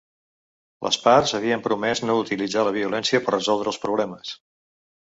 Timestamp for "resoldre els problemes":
3.39-4.37